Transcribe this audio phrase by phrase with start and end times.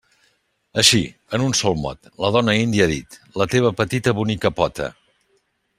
[0.83, 1.01] Així,
[1.37, 4.91] en un sol mot, la dona índia ha dit: la teva petita bonica pota.